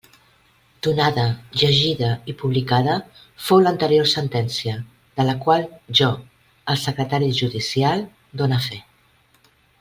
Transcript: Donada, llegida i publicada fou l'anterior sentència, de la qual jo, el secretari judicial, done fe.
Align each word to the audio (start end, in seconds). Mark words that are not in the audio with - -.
Donada, 0.85 1.25
llegida 1.63 2.09
i 2.33 2.33
publicada 2.39 2.95
fou 3.49 3.61
l'anterior 3.65 4.09
sentència, 4.13 4.75
de 5.21 5.27
la 5.29 5.37
qual 5.45 5.67
jo, 6.01 6.09
el 6.75 6.81
secretari 6.87 7.31
judicial, 7.43 8.03
done 8.43 8.61
fe. 8.71 8.83